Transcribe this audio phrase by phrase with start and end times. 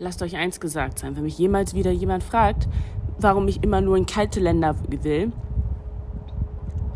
[0.00, 2.68] Lasst euch eins gesagt sein, wenn mich jemals wieder jemand fragt,
[3.16, 5.30] warum ich immer nur in kalte Länder will,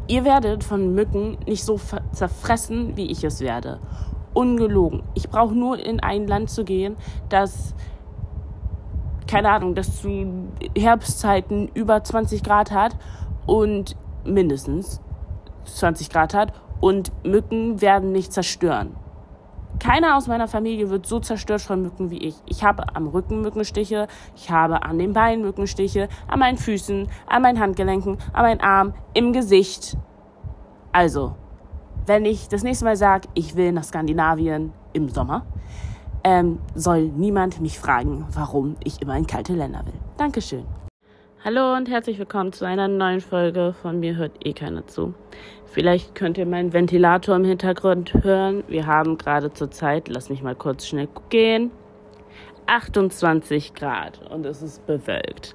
[0.08, 1.78] ihr werdet von Mücken nicht so
[2.10, 3.78] zerfressen, wie ich es werde.
[4.34, 5.04] Ungelogen.
[5.14, 6.96] Ich brauche nur in ein Land zu gehen,
[7.28, 7.72] das,
[9.28, 12.96] keine Ahnung, das zu Herbstzeiten über 20 Grad hat
[13.46, 13.94] und
[14.24, 15.00] mindestens
[15.66, 18.96] 20 Grad hat und Mücken werden nicht zerstören.
[19.78, 22.34] Keiner aus meiner Familie wird so zerstört von Mücken wie ich.
[22.46, 27.42] Ich habe am Rücken Mückenstiche, ich habe an den Beinen Mückenstiche, an meinen Füßen, an
[27.42, 29.96] meinen Handgelenken, an meinen Arm, im Gesicht.
[30.90, 31.36] Also,
[32.06, 35.46] wenn ich das nächste Mal sage, ich will nach Skandinavien im Sommer,
[36.24, 39.94] ähm, soll niemand mich fragen, warum ich immer in kalte Länder will.
[40.16, 40.64] Dankeschön.
[41.44, 45.14] Hallo und herzlich willkommen zu einer neuen Folge von mir hört eh keiner zu.
[45.70, 48.64] Vielleicht könnt ihr meinen Ventilator im Hintergrund hören.
[48.68, 51.70] Wir haben gerade zur Zeit, lass mich mal kurz schnell gehen,
[52.66, 55.54] 28 Grad und es ist bewölkt.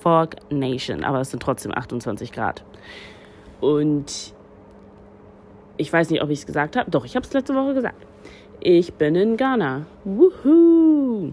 [0.00, 2.64] Fog Nation, aber es sind trotzdem 28 Grad.
[3.60, 4.34] Und
[5.76, 6.90] ich weiß nicht, ob ich es gesagt habe.
[6.90, 8.06] Doch, ich habe es letzte Woche gesagt.
[8.60, 9.86] Ich bin in Ghana.
[10.04, 11.32] Woohoo!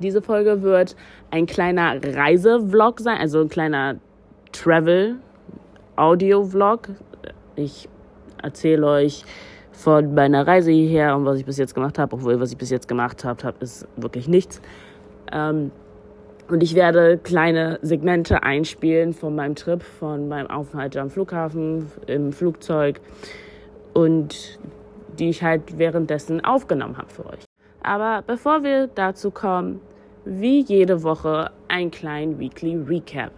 [0.00, 0.96] Diese Folge wird
[1.30, 3.96] ein kleiner Reisevlog sein, also ein kleiner
[4.52, 6.88] Travel-Audio-Vlog.
[7.56, 7.88] Ich
[8.42, 9.24] erzähle euch
[9.72, 12.70] von meiner Reise hierher und was ich bis jetzt gemacht habe, obwohl was ich bis
[12.70, 14.60] jetzt gemacht habe, hab, ist wirklich nichts.
[15.32, 15.70] Ähm,
[16.48, 22.32] und ich werde kleine Segmente einspielen von meinem Trip, von meinem Aufenthalt am Flughafen, im
[22.32, 23.00] Flugzeug
[23.94, 24.58] und
[25.18, 27.44] die ich halt währenddessen aufgenommen habe für euch.
[27.82, 29.80] Aber bevor wir dazu kommen,
[30.24, 33.32] wie jede Woche ein kleinen Weekly Recap.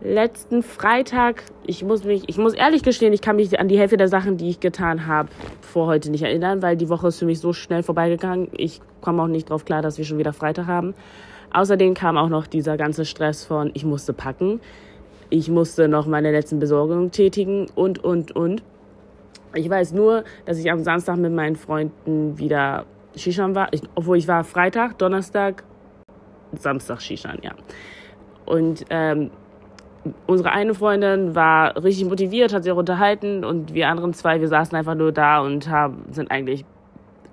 [0.00, 3.96] Letzten Freitag, ich muss mich, ich muss ehrlich gestehen, ich kann mich an die Hälfte
[3.96, 5.28] der Sachen, die ich getan habe,
[5.60, 8.48] vor heute nicht erinnern, weil die Woche ist für mich so schnell vorbeigegangen.
[8.52, 10.94] Ich komme auch nicht drauf klar, dass wir schon wieder Freitag haben.
[11.52, 14.60] Außerdem kam auch noch dieser ganze Stress von, ich musste packen,
[15.30, 18.62] ich musste noch meine letzten Besorgungen tätigen und, und, und.
[19.54, 22.86] Ich weiß nur, dass ich am Samstag mit meinen Freunden wieder
[23.16, 25.64] Shishan war, ich, obwohl ich war Freitag, Donnerstag,
[26.52, 27.52] Samstag Shishan, ja.
[28.46, 29.30] Und ähm,
[30.26, 34.48] unsere eine Freundin war richtig motiviert, hat sich auch unterhalten und wir anderen zwei, wir
[34.48, 36.64] saßen einfach nur da und haben, sind eigentlich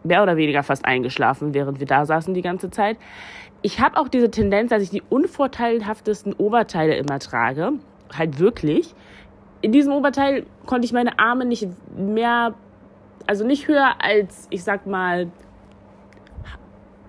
[0.03, 2.97] mehr oder weniger fast eingeschlafen, während wir da saßen die ganze Zeit.
[3.61, 7.73] Ich habe auch diese Tendenz, dass ich die unvorteilhaftesten Oberteile immer trage.
[8.15, 8.93] Halt wirklich.
[9.61, 12.53] In diesem Oberteil konnte ich meine Arme nicht mehr,
[13.25, 15.31] also nicht höher als, ich sag mal,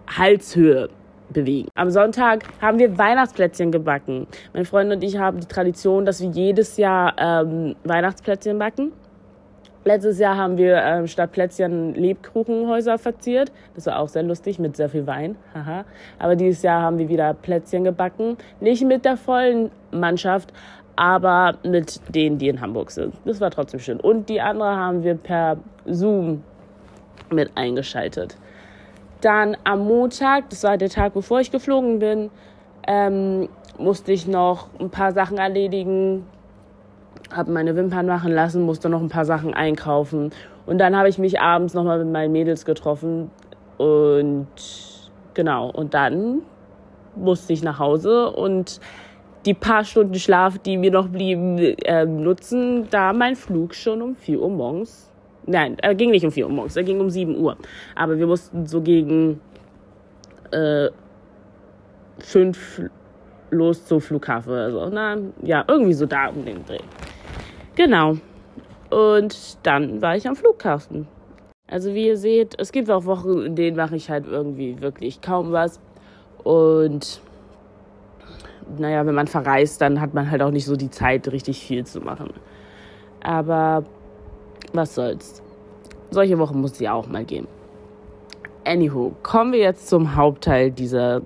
[0.08, 0.88] Halshöhe
[1.30, 1.68] bewegen.
[1.74, 4.26] Am Sonntag haben wir Weihnachtsplätzchen gebacken.
[4.52, 8.92] Meine Freunde und ich haben die Tradition, dass wir jedes Jahr ähm, Weihnachtsplätzchen backen.
[9.84, 13.52] Letztes Jahr haben wir ähm, statt Plätzchen Lebkuchenhäuser verziert.
[13.76, 15.36] Das war auch sehr lustig mit sehr viel Wein.
[15.54, 15.84] Haha.
[16.18, 18.36] Aber dieses Jahr haben wir wieder Plätzchen gebacken.
[18.58, 20.52] Nicht mit der vollen Mannschaft,
[20.96, 23.14] aber mit denen, die in Hamburg sind.
[23.24, 24.00] Das war trotzdem schön.
[24.00, 26.42] Und die andere haben wir per Zoom
[27.30, 28.36] mit eingeschaltet.
[29.20, 32.30] Dann am Montag, das war der Tag, bevor ich geflogen bin,
[32.86, 36.26] ähm, musste ich noch ein paar Sachen erledigen,
[37.34, 40.30] habe meine Wimpern machen lassen, musste noch ein paar Sachen einkaufen.
[40.66, 43.30] Und dann habe ich mich abends nochmal mit meinen Mädels getroffen.
[43.78, 44.48] Und
[45.34, 46.42] genau, und dann
[47.14, 48.80] musste ich nach Hause und
[49.46, 54.16] die paar Stunden Schlaf, die mir noch blieben, äh, nutzen, da mein Flug schon um
[54.16, 55.10] 4 Uhr morgens
[55.46, 57.56] Nein, er ging nicht um 4 Uhr morgens, er ging um 7 Uhr.
[57.94, 59.40] Aber wir mussten so gegen
[60.50, 60.88] äh,
[62.18, 62.82] 5
[63.50, 64.52] los zum Flughafen.
[64.52, 66.80] Also, na, ja, irgendwie so da um den Dreh.
[67.76, 68.16] Genau.
[68.90, 71.06] Und dann war ich am Flughafen.
[71.68, 75.20] Also wie ihr seht, es gibt auch Wochen, in denen mache ich halt irgendwie wirklich
[75.20, 75.80] kaum was.
[76.44, 77.20] Und
[78.78, 81.84] naja, wenn man verreist, dann hat man halt auch nicht so die Zeit, richtig viel
[81.84, 82.30] zu machen.
[83.20, 83.84] Aber
[84.76, 85.42] was soll's.
[86.10, 87.48] Solche Wochen muss sie auch mal gehen.
[88.64, 91.22] Anywho, kommen wir jetzt zum Hauptteil dieser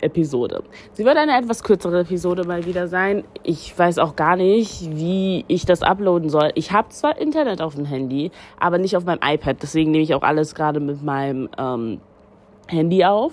[0.00, 0.62] Episode.
[0.92, 3.24] Sie wird eine etwas kürzere Episode mal wieder sein.
[3.42, 6.50] Ich weiß auch gar nicht, wie ich das uploaden soll.
[6.54, 9.56] Ich habe zwar Internet auf dem Handy, aber nicht auf meinem iPad.
[9.62, 12.00] Deswegen nehme ich auch alles gerade mit meinem ähm,
[12.68, 13.32] Handy auf,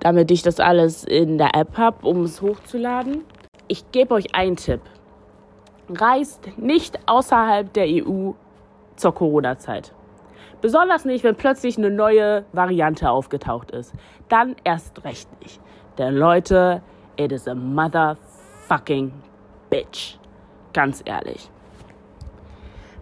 [0.00, 3.24] damit ich das alles in der App habe, um es hochzuladen.
[3.68, 4.80] Ich gebe euch einen Tipp
[5.88, 8.32] reist nicht außerhalb der EU
[8.96, 9.92] zur Corona-Zeit.
[10.60, 13.92] Besonders nicht, wenn plötzlich eine neue Variante aufgetaucht ist.
[14.28, 15.60] Dann erst recht nicht.
[15.98, 16.80] Denn Leute,
[17.16, 19.12] it is a motherfucking
[19.68, 20.18] bitch.
[20.72, 21.50] Ganz ehrlich.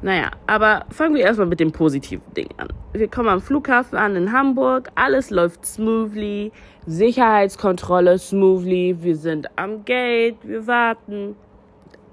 [0.02, 2.67] Naja, aber fangen wir erstmal mit dem positiven Ding an.
[2.93, 6.50] Wir kommen am Flughafen an in Hamburg, alles läuft smoothly,
[6.87, 11.37] Sicherheitskontrolle smoothly, wir sind am Gate, wir warten.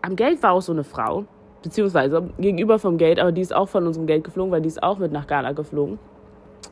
[0.01, 1.25] Am Gate war auch so eine Frau,
[1.61, 4.81] beziehungsweise gegenüber vom Gate, aber die ist auch von unserem Gate geflogen, weil die ist
[4.81, 5.99] auch mit nach Ghana geflogen.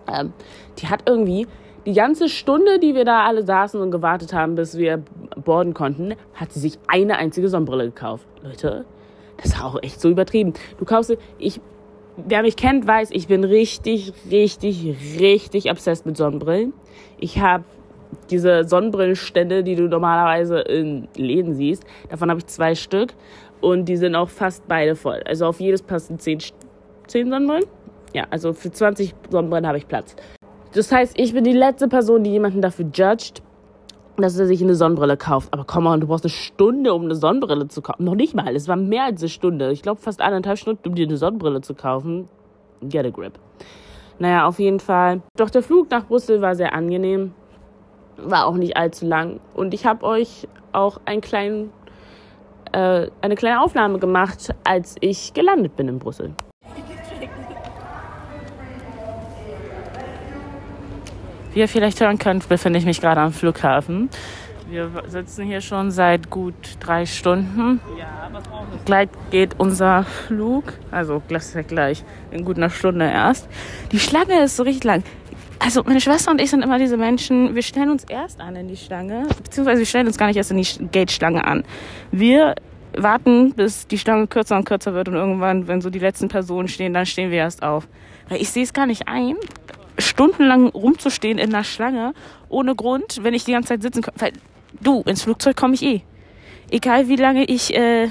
[0.07, 0.33] Ähm,
[0.79, 1.47] die hat irgendwie
[1.85, 5.01] die ganze Stunde, die wir da alle saßen und gewartet haben, bis wir
[5.43, 8.27] boarden konnten, hat sie sich eine einzige Sonnenbrille gekauft.
[8.43, 8.85] Leute,
[9.41, 10.53] das war auch echt so übertrieben.
[10.77, 11.61] Du kaufst, ich,
[12.17, 16.73] wer mich kennt, weiß, ich bin richtig, richtig, richtig obsessed mit Sonnenbrillen.
[17.19, 17.63] Ich habe
[18.29, 21.83] diese Sonnenbrillenstände, die du normalerweise in Läden siehst.
[22.09, 23.13] Davon habe ich zwei Stück
[23.61, 25.21] und die sind auch fast beide voll.
[25.25, 26.39] Also auf jedes passen zehn,
[27.07, 27.65] zehn Sonnenbrillen.
[28.13, 30.15] Ja, also für 20 Sonnenbrillen habe ich Platz.
[30.73, 33.41] Das heißt, ich bin die letzte Person, die jemanden dafür judgt,
[34.17, 35.53] dass er sich eine Sonnenbrille kauft.
[35.53, 38.03] Aber komm mal, du brauchst eine Stunde, um eine Sonnenbrille zu kaufen.
[38.03, 39.71] Noch nicht mal, es war mehr als eine Stunde.
[39.71, 42.27] Ich glaube fast eineinhalb Stunden, um dir eine Sonnenbrille zu kaufen.
[42.81, 43.39] Get a grip.
[44.19, 45.21] Naja, auf jeden Fall.
[45.35, 47.33] Doch der Flug nach Brüssel war sehr angenehm.
[48.17, 49.39] War auch nicht allzu lang.
[49.53, 51.71] Und ich habe euch auch einen kleinen,
[52.71, 56.33] äh, eine kleine Aufnahme gemacht, als ich gelandet bin in Brüssel.
[61.53, 64.09] Wie ihr vielleicht hören könnt, befinde ich mich gerade am Flughafen.
[64.69, 67.79] Wir sitzen hier schon seit gut drei Stunden.
[68.85, 73.47] Gleich geht unser Flug, also gleich in gut einer Stunde erst.
[73.91, 75.03] Die Schlange ist so richtig lang.
[75.59, 78.67] Also meine Schwester und ich sind immer diese Menschen, wir stellen uns erst an in
[78.67, 81.63] die Schlange, beziehungsweise wir stellen uns gar nicht erst in die Gate-Schlange an.
[82.11, 82.55] Wir
[82.95, 86.67] warten, bis die Schlange kürzer und kürzer wird und irgendwann, wenn so die letzten Personen
[86.67, 87.87] stehen, dann stehen wir erst auf.
[88.29, 89.35] Weil ich sehe es gar nicht ein,
[89.97, 92.13] stundenlang rumzustehen in einer Schlange
[92.49, 94.13] ohne Grund, wenn ich die ganze Zeit sitzen kann.
[94.17, 94.33] Weil
[94.81, 96.01] du, ins Flugzeug komme ich eh.
[96.69, 98.09] Egal wie lange ich äh,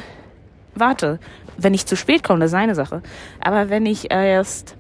[0.75, 1.19] warte.
[1.59, 3.03] Wenn ich zu spät komme, das ist eine Sache.
[3.41, 4.77] Aber wenn ich erst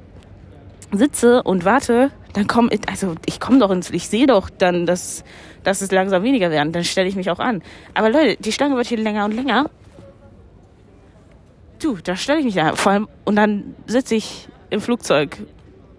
[0.92, 4.86] sitze und warte, dann komme ich, also ich komme doch ins, ich sehe doch dann,
[4.86, 5.24] dass,
[5.64, 6.72] dass es langsam weniger werden.
[6.72, 7.62] Dann stelle ich mich auch an.
[7.94, 9.70] Aber Leute, die Schlange wird hier länger und länger.
[11.80, 12.76] Du, da stelle ich mich an.
[12.76, 15.38] Vor allem, und dann sitze ich im Flugzeug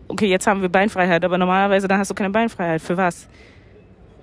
[0.07, 2.81] okay, jetzt haben wir Beinfreiheit, aber normalerweise dann hast du keine Beinfreiheit.
[2.81, 3.27] Für was?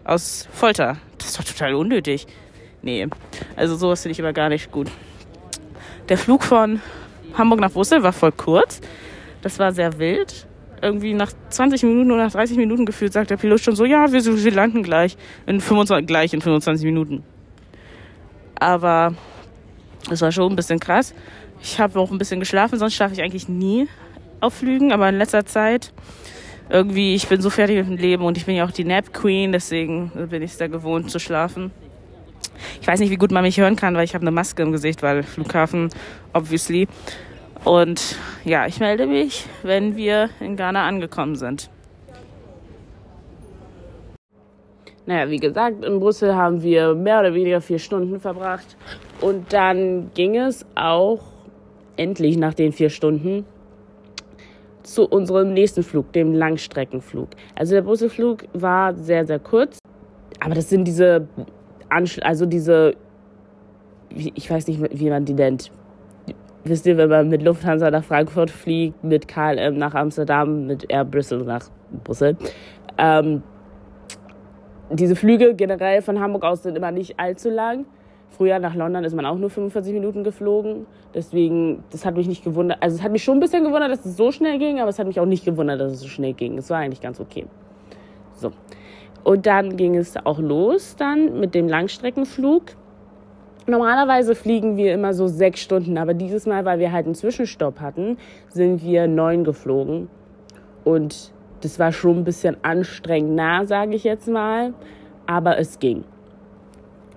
[0.04, 0.96] Aus Folter.
[1.18, 2.26] Das ist doch total unnötig.
[2.82, 3.06] Nee,
[3.56, 4.90] also sowas finde ich immer gar nicht gut.
[6.08, 6.80] Der Flug von
[7.36, 8.80] Hamburg nach Brüssel war voll kurz.
[9.40, 10.46] Das war sehr wild.
[10.84, 14.12] Irgendwie nach 20 Minuten oder nach 30 Minuten gefühlt sagt der Pilot schon so, ja,
[14.12, 15.16] wir, wir landen gleich
[15.46, 17.22] in 25, gleich in 25 Minuten.
[18.56, 19.14] Aber
[20.10, 21.14] das war schon ein bisschen krass.
[21.62, 23.88] Ich habe auch ein bisschen geschlafen, sonst schlafe ich eigentlich nie
[24.40, 25.94] auf Flügen, aber in letzter Zeit
[26.68, 29.14] irgendwie, ich bin so fertig mit dem Leben und ich bin ja auch die Nap
[29.14, 31.70] Queen, deswegen bin ich es da gewohnt zu schlafen.
[32.82, 34.72] Ich weiß nicht, wie gut man mich hören kann, weil ich habe eine Maske im
[34.72, 35.88] Gesicht, weil Flughafen,
[36.34, 36.88] obviously.
[37.64, 41.70] Und ja, ich melde mich, wenn wir in Ghana angekommen sind.
[45.06, 48.76] Naja, wie gesagt, in Brüssel haben wir mehr oder weniger vier Stunden verbracht.
[49.20, 51.20] Und dann ging es auch
[51.96, 53.44] endlich nach den vier Stunden
[54.82, 57.28] zu unserem nächsten Flug, dem Langstreckenflug.
[57.54, 59.78] Also der Brüsselflug war sehr, sehr kurz,
[60.40, 61.26] aber das sind diese,
[62.20, 62.94] also diese,
[64.10, 65.70] ich weiß nicht, wie man die nennt.
[66.66, 71.04] Wisst ihr, wenn man mit Lufthansa nach Frankfurt fliegt, mit KLM nach Amsterdam, mit Air
[71.04, 71.68] Brüssel nach
[72.04, 72.38] Brüssel.
[72.96, 73.42] Ähm,
[74.90, 77.84] diese Flüge generell von Hamburg aus sind immer nicht allzu lang.
[78.30, 80.86] Früher nach London ist man auch nur 45 Minuten geflogen.
[81.14, 82.78] Deswegen, das hat mich nicht gewundert.
[82.82, 84.98] Also es hat mich schon ein bisschen gewundert, dass es so schnell ging, aber es
[84.98, 86.56] hat mich auch nicht gewundert, dass es so schnell ging.
[86.56, 87.46] Es war eigentlich ganz okay.
[88.32, 88.52] So.
[89.22, 92.62] Und dann ging es auch los dann mit dem Langstreckenflug.
[93.66, 97.80] Normalerweise fliegen wir immer so sechs Stunden, aber dieses Mal, weil wir halt einen Zwischenstopp
[97.80, 98.18] hatten,
[98.48, 100.08] sind wir neun geflogen.
[100.84, 104.74] Und das war schon ein bisschen anstrengend nah, sage ich jetzt mal.
[105.26, 106.04] Aber es ging.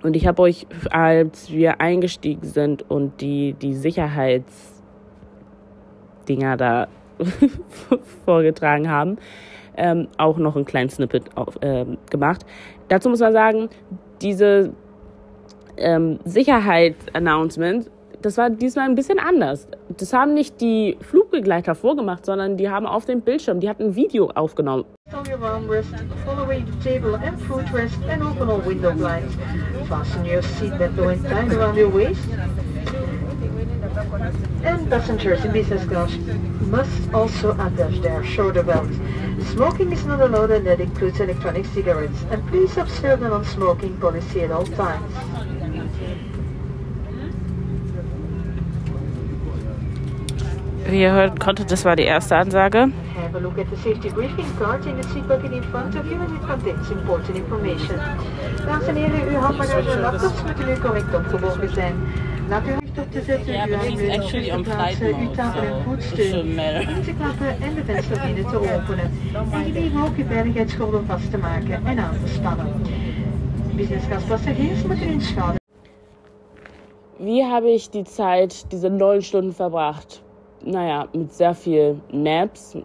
[0.03, 6.87] Und ich habe euch, als wir eingestiegen sind und die, die Sicherheitsdinger da
[8.25, 9.17] vorgetragen haben,
[9.75, 12.45] ähm, auch noch einen kleinen Snippet auf, ähm, gemacht.
[12.87, 13.67] Dazu muss man sagen,
[14.21, 14.71] diese
[15.77, 17.89] ähm, Sicherheitsannouncement
[18.21, 19.67] das war diesmal ein bisschen anders.
[19.97, 23.95] Das haben nicht die Flugbegleiter vorgemacht, sondern die haben auf dem Bildschirm, die hatten ein
[23.95, 24.85] Video aufgenommen.
[34.63, 36.11] And passengers in business class
[36.69, 38.95] must also attach their shoulder belts.
[39.53, 42.25] Smoking is not allowed and that includes electronic cigarettes.
[42.31, 45.13] And please observe the non-smoking policy at all times.
[45.57, 46.01] Wie ihr hört konntet, das war die erste Ansage.
[46.01, 47.13] Have a look at the safety briefing card in the seat bucket in front of
[47.13, 47.25] you and it contains
[49.37, 49.47] important information.
[49.47, 50.65] Dames en heren, uw handbagage
[59.93, 61.95] en laptops moeten nu correct opgeborgen zijn.
[62.49, 65.01] Laat u recht op te zetten, Yeah, uw but he's armleunen op actually on flight
[65.01, 67.03] mode, so it shouldn't matter.
[67.03, 69.11] te klappen en de vensterbinnen te openen.
[69.51, 72.67] En gegeven ook uw veiligheidsgordel vast te maken en aan te spannen.
[73.75, 75.55] Business class passagiers moeten inschalen.
[77.17, 80.21] Wie habe ich die Zeit, diese neun Stunden verbracht?
[80.67, 82.77] Naja, mit sehr viel Naps.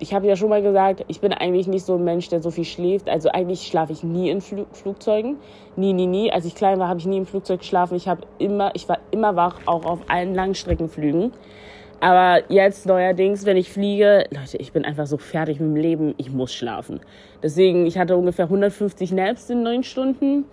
[0.00, 2.50] Ich habe ja schon mal gesagt, ich bin eigentlich nicht so ein Mensch, der so
[2.50, 3.08] viel schläft.
[3.08, 5.36] Also eigentlich schlafe ich nie in Fl Flugzeugen.
[5.76, 6.32] Nie, nie, nie.
[6.32, 7.94] Als ich klein war, habe ich nie im Flugzeug geschlafen.
[7.94, 11.30] Ich, immer, ich war immer wach, auch auf allen Langstreckenflügen.
[12.00, 16.14] Aber jetzt neuerdings, wenn ich fliege, Leute, ich bin einfach so fertig mit dem Leben,
[16.16, 16.98] ich muss schlafen.
[17.40, 20.44] Deswegen, ich hatte ungefähr 150 Naps in neun Stunden,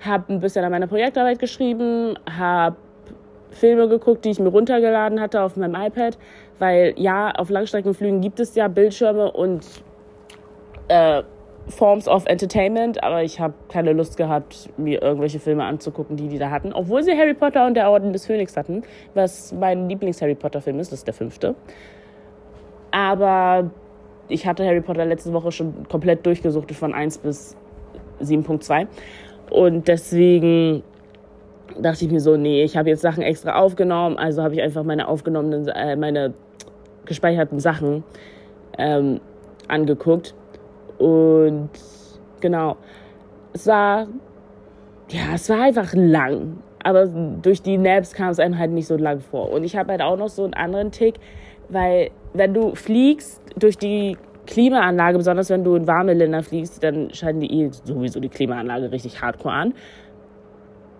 [0.00, 2.76] habe ein bisschen an meiner Projektarbeit geschrieben, habe
[3.52, 6.18] Filme geguckt, die ich mir runtergeladen hatte auf meinem iPad,
[6.58, 9.64] weil ja, auf Langstreckenflügen gibt es ja Bildschirme und
[10.88, 11.22] äh,
[11.68, 16.38] Forms of Entertainment, aber ich habe keine Lust gehabt, mir irgendwelche Filme anzugucken, die die
[16.38, 18.82] da hatten, obwohl sie Harry Potter und der Orden des Phönix hatten,
[19.14, 21.54] was mein Lieblings-Harry Potter-Film ist, das ist der fünfte.
[22.90, 23.70] Aber
[24.28, 27.56] ich hatte Harry Potter letzte Woche schon komplett durchgesuchtet von 1 bis
[28.20, 28.86] 7.2
[29.50, 30.82] und deswegen
[31.80, 34.84] dachte ich mir so, nee, ich habe jetzt Sachen extra aufgenommen, also habe ich einfach
[34.84, 36.34] meine aufgenommenen, äh, meine
[37.04, 38.04] gespeicherten Sachen
[38.78, 39.20] ähm,
[39.68, 40.34] angeguckt.
[40.98, 41.70] Und
[42.40, 42.76] genau,
[43.52, 44.06] es war,
[45.08, 46.58] ja, es war einfach lang.
[46.84, 49.50] Aber durch die Naps kam es einem halt nicht so lang vor.
[49.50, 51.14] Und ich habe halt auch noch so einen anderen Tick,
[51.68, 57.14] weil wenn du fliegst durch die Klimaanlage, besonders wenn du in warme Länder fliegst, dann
[57.14, 59.74] schalten die eh sowieso die Klimaanlage richtig hardcore an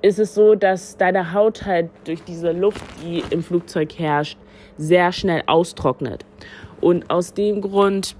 [0.02, 4.36] ist es so, dass deine Haut halt durch diese Luft, die im Flugzeug herrscht,
[4.76, 6.24] sehr schnell austrocknet.
[6.80, 8.16] Und aus dem Grund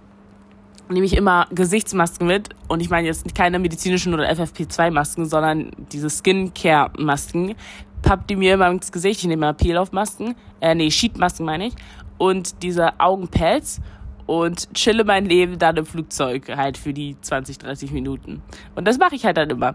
[0.88, 2.50] nehme ich immer Gesichtsmasken mit.
[2.68, 7.56] Und ich meine jetzt keine medizinischen oder FFP2-Masken, sondern diese Skincare-Masken.
[8.02, 9.20] Papp die mir immer ins Gesicht.
[9.20, 10.34] Ich nehme immer Peel-Off-Masken.
[10.60, 11.74] Äh, nee, Sheet-Masken meine ich.
[12.18, 13.80] Und diese Augenpads
[14.26, 18.42] und chille mein Leben dann im Flugzeug halt für die 20, 30 Minuten.
[18.74, 19.74] Und das mache ich halt dann immer.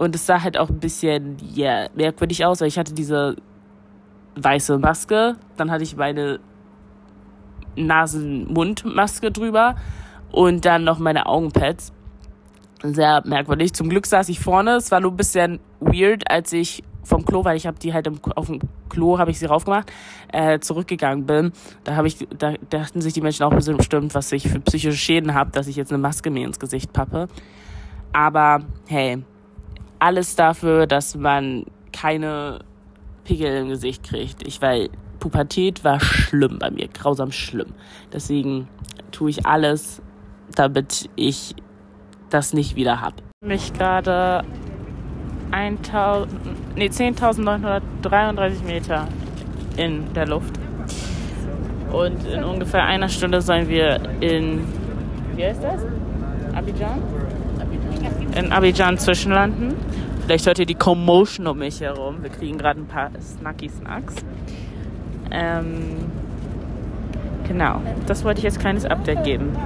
[0.00, 3.36] Und es sah halt auch ein bisschen yeah, merkwürdig aus, weil ich hatte diese
[4.34, 6.40] weiße Maske, dann hatte ich meine
[7.76, 9.76] Nasen-Mund-Maske drüber
[10.32, 11.92] und dann noch meine Augenpads.
[12.82, 13.74] Sehr merkwürdig.
[13.74, 14.76] Zum Glück saß ich vorne.
[14.76, 18.06] Es war nur ein bisschen weird, als ich vom Klo, weil ich habe die halt
[18.06, 19.92] im, auf dem Klo habe ich sie raufgemacht,
[20.32, 21.52] äh, zurückgegangen bin.
[21.84, 25.34] Da habe ich, da dachten sich die Menschen auch bestimmt, was ich für psychische Schäden
[25.34, 27.28] habe, dass ich jetzt eine Maske mir ins Gesicht pappe.
[28.14, 29.22] Aber hey,
[30.00, 32.60] alles dafür, dass man keine
[33.24, 34.46] Pickel im Gesicht kriegt.
[34.46, 34.88] Ich weil
[35.20, 37.74] Pubertät war schlimm bei mir, grausam schlimm.
[38.12, 38.68] Deswegen
[39.12, 40.02] tue ich alles,
[40.56, 41.54] damit ich
[42.30, 43.16] das nicht wieder habe.
[43.44, 44.42] Mich gerade
[45.52, 49.08] 1000, nee, 10.933 Meter
[49.76, 50.54] in der Luft.
[51.92, 54.60] Und in ungefähr einer Stunde sollen wir in,
[55.34, 55.84] wie heißt das?
[56.54, 57.02] Abidjan?
[58.34, 59.74] In Abidjan zwischenlanden.
[60.24, 62.22] Vielleicht hört ihr die Commotion um mich herum.
[62.22, 64.14] Wir kriegen gerade ein paar Snacky Snacks.
[65.32, 65.96] Ähm,
[67.48, 69.56] genau, das wollte ich als kleines Update geben.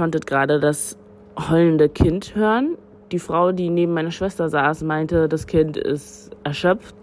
[0.00, 0.96] Konntet gerade das
[1.36, 2.78] heulende Kind hören.
[3.12, 6.94] Die Frau, die neben meiner Schwester saß, meinte, das Kind ist erschöpft.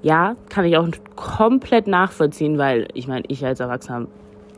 [0.00, 4.06] Ja, kann ich auch komplett nachvollziehen, weil ich meine, ich als Erwachsener,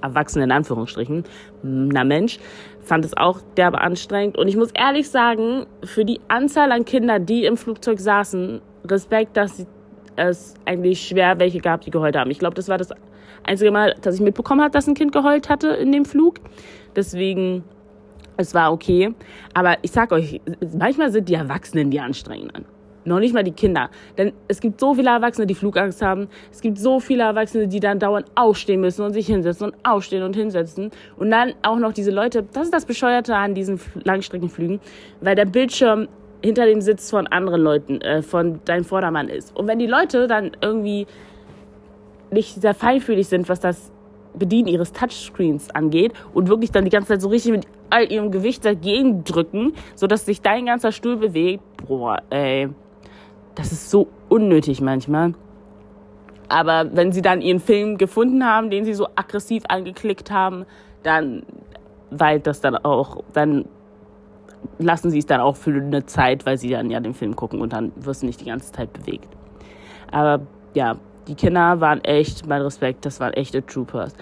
[0.01, 1.25] Erwachsene in Anführungsstrichen,
[1.65, 2.39] na Mensch,
[2.83, 4.39] fand es auch derbe anstrengend.
[4.39, 9.37] Und ich muss ehrlich sagen, für die Anzahl an Kindern, die im Flugzeug saßen, Respekt,
[9.37, 9.67] dass
[10.15, 12.31] es eigentlich schwer welche gab, die geheult haben.
[12.31, 12.91] Ich glaube, das war das
[13.43, 16.37] einzige Mal, dass ich mitbekommen habe, dass ein Kind geheult hatte in dem Flug.
[16.95, 17.65] Deswegen,
[18.39, 19.15] es war okay.
[19.53, 20.41] Aber ich sag euch,
[20.77, 22.65] manchmal sind die Erwachsenen die anstrengenden.
[23.05, 23.91] Noch nicht mal die Kinder.
[24.17, 26.29] Denn es gibt so viele Erwachsene, die Flugangst haben.
[26.53, 30.23] Es gibt so viele Erwachsene, die dann dauernd aufstehen müssen und sich hinsetzen und aufstehen
[30.23, 30.91] und hinsetzen.
[31.17, 34.81] Und dann auch noch diese Leute, das ist das Bescheuerte an diesen Langstreckenflügen,
[35.21, 36.09] weil der Bildschirm
[36.43, 39.57] hinter dem Sitz von anderen Leuten, äh, von deinem Vordermann ist.
[39.57, 41.07] Und wenn die Leute dann irgendwie
[42.31, 43.91] nicht sehr feinfühlig sind, was das
[44.39, 48.31] Bedienen ihres Touchscreens angeht und wirklich dann die ganze Zeit so richtig mit all ihrem
[48.31, 51.63] Gewicht dagegen drücken, sodass sich dein ganzer Stuhl bewegt.
[51.87, 52.69] Boah, ey.
[53.55, 55.35] Das ist so unnötig manchmal.
[56.49, 60.65] Aber wenn sie dann ihren Film gefunden haben, den sie so aggressiv angeklickt haben,
[61.03, 61.43] dann
[62.11, 63.67] weil das dann auch, dann
[64.79, 67.61] lassen sie es dann auch für eine Zeit, weil sie dann ja den Film gucken
[67.61, 69.29] und dann wirst du nicht die ganze Zeit bewegt.
[70.11, 70.41] Aber
[70.75, 70.97] ja,
[71.29, 74.15] die Kinder waren echt, mein Respekt, das waren echte Troopers.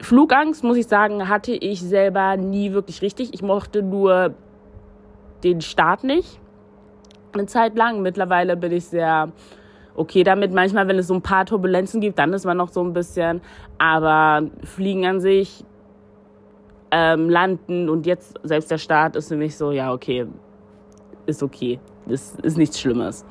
[0.00, 3.34] Flugangst, muss ich sagen, hatte ich selber nie wirklich richtig.
[3.34, 4.34] Ich mochte nur
[5.44, 6.40] den Start nicht.
[7.32, 8.02] Eine Zeit lang.
[8.02, 9.30] Mittlerweile bin ich sehr
[9.94, 10.52] okay damit.
[10.52, 13.42] Manchmal, wenn es so ein paar Turbulenzen gibt, dann ist man noch so ein bisschen.
[13.78, 15.64] Aber Fliegen an sich,
[16.90, 20.26] ähm, landen und jetzt selbst der Start ist für mich so, ja, okay,
[21.26, 21.80] ist okay.
[22.06, 23.24] Das ist nichts Schlimmes.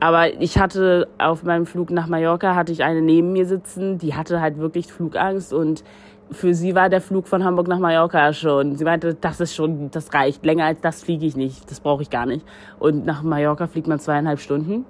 [0.00, 4.14] Aber ich hatte auf meinem Flug nach Mallorca hatte ich eine neben mir sitzen, die
[4.14, 5.84] hatte halt wirklich Flugangst und
[6.30, 8.76] für sie war der Flug von Hamburg nach Mallorca schon.
[8.76, 10.44] Sie meinte, das ist schon, das reicht.
[10.44, 11.70] Länger als das fliege ich nicht.
[11.70, 12.46] Das brauche ich gar nicht.
[12.78, 14.86] Und nach Mallorca fliegt man zweieinhalb Stunden.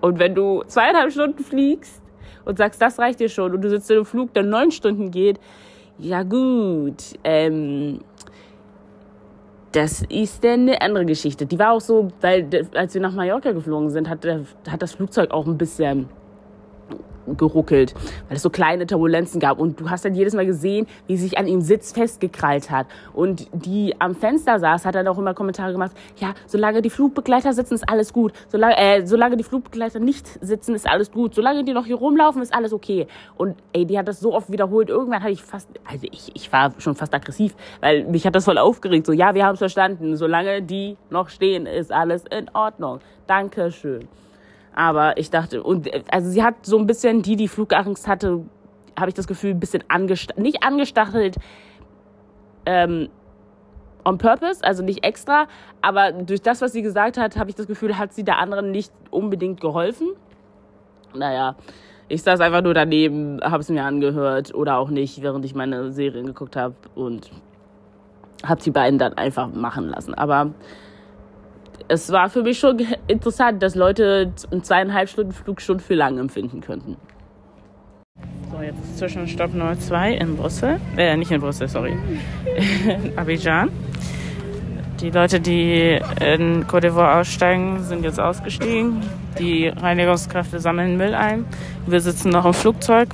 [0.00, 2.02] Und wenn du zweieinhalb Stunden fliegst
[2.44, 5.10] und sagst, das reicht dir schon, und du sitzt in einem Flug, der neun Stunden
[5.10, 5.40] geht,
[5.98, 8.00] ja gut, ähm,
[9.74, 11.46] das ist dann eine andere Geschichte.
[11.46, 15.32] Die war auch so, weil als wir nach Mallorca geflogen sind, hat, hat das Flugzeug
[15.32, 16.08] auch ein bisschen
[17.36, 17.94] geruckelt,
[18.28, 19.58] weil es so kleine Turbulenzen gab.
[19.58, 22.86] Und du hast dann jedes Mal gesehen, wie sich an ihm Sitz festgekrallt hat.
[23.12, 27.52] Und die am Fenster saß, hat dann auch immer Kommentare gemacht, ja, solange die Flugbegleiter
[27.52, 28.32] sitzen, ist alles gut.
[28.48, 31.34] Solange, äh, solange die Flugbegleiter nicht sitzen, ist alles gut.
[31.34, 33.06] Solange die noch hier rumlaufen, ist alles okay.
[33.36, 34.88] Und ey, die hat das so oft wiederholt.
[34.88, 38.44] Irgendwann hatte ich fast, also ich, ich war schon fast aggressiv, weil mich hat das
[38.44, 39.06] voll aufgeregt.
[39.06, 40.16] So, ja, wir haben es verstanden.
[40.16, 43.00] Solange die noch stehen, ist alles in Ordnung.
[43.26, 44.08] Dankeschön.
[44.74, 48.44] Aber ich dachte, und also sie hat so ein bisschen, die, die Flugangst hatte,
[48.98, 51.36] habe ich das Gefühl, ein bisschen angestachelt, nicht angestachelt,
[52.66, 53.08] ähm,
[54.04, 55.46] on purpose, also nicht extra,
[55.80, 58.70] aber durch das, was sie gesagt hat, habe ich das Gefühl, hat sie der anderen
[58.70, 60.08] nicht unbedingt geholfen.
[61.14, 61.56] Naja,
[62.08, 65.92] ich saß einfach nur daneben, habe es mir angehört oder auch nicht, während ich meine
[65.92, 67.30] Serien geguckt habe und
[68.44, 70.14] habe die beiden dann einfach machen lassen.
[70.14, 70.52] Aber
[71.88, 76.18] es war für mich schon interessant, dass Leute einen zweieinhalb Stunden Flug schon für lang
[76.18, 76.96] empfinden könnten.
[78.50, 80.80] So, jetzt ist Zwischenstopp Nummer 2 in Brüssel.
[80.96, 81.96] Äh, nicht in Brüssel, sorry.
[82.86, 83.70] in Abidjan.
[85.00, 89.02] Die Leute, die in Côte d'Ivoire aussteigen, sind jetzt ausgestiegen.
[89.38, 91.44] Die Reinigungskräfte sammeln Müll ein.
[91.86, 93.08] Wir sitzen noch im Flugzeug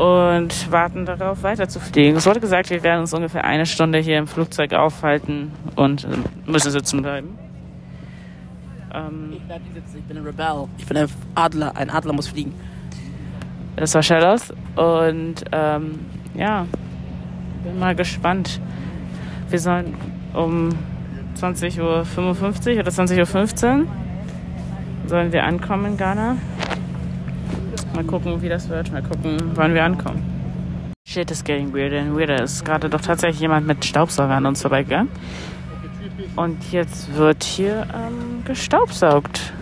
[0.00, 2.16] und warten darauf, weiter zu fliegen.
[2.16, 6.08] Es wurde gesagt, wir werden uns ungefähr eine Stunde hier im Flugzeug aufhalten und äh,
[6.50, 7.38] müssen sitzen bleiben.
[8.94, 10.68] Ähm, ich bleibe sitzen, ich bin ein Rebell.
[10.78, 12.54] Ich bin ein Adler, ein Adler muss fliegen.
[13.76, 15.98] Das war Shadows und ähm,
[16.34, 16.66] ja,
[17.62, 18.58] bin mal gespannt.
[19.50, 19.94] Wir sollen
[20.32, 20.70] um
[21.36, 23.86] 20.55 Uhr oder 20.15 Uhr
[25.06, 26.36] sollen wir ankommen in Ghana.
[27.94, 28.92] Mal gucken, wie das wird.
[28.92, 30.22] Mal gucken, wann wir ankommen.
[31.06, 32.42] Shit is getting weirder and weirder.
[32.42, 35.10] Es ist gerade doch tatsächlich jemand mit Staubsauger an uns vorbeigegangen.
[36.36, 39.52] Und jetzt wird hier ähm, gestaubsaugt.